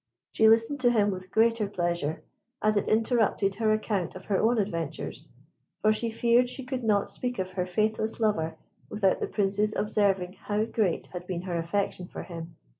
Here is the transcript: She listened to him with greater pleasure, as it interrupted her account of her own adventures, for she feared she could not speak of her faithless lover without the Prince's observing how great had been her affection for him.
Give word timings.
She 0.31 0.49
listened 0.49 0.79
to 0.79 0.89
him 0.89 1.11
with 1.11 1.29
greater 1.29 1.67
pleasure, 1.67 2.23
as 2.59 2.75
it 2.75 2.87
interrupted 2.87 3.53
her 3.53 3.71
account 3.71 4.15
of 4.15 4.25
her 4.25 4.39
own 4.39 4.57
adventures, 4.57 5.27
for 5.79 5.93
she 5.93 6.09
feared 6.09 6.49
she 6.49 6.63
could 6.65 6.83
not 6.83 7.07
speak 7.07 7.37
of 7.37 7.51
her 7.51 7.67
faithless 7.67 8.19
lover 8.19 8.55
without 8.89 9.19
the 9.19 9.27
Prince's 9.27 9.75
observing 9.75 10.37
how 10.41 10.65
great 10.65 11.05
had 11.13 11.27
been 11.27 11.43
her 11.43 11.55
affection 11.59 12.07
for 12.07 12.23
him. 12.23 12.55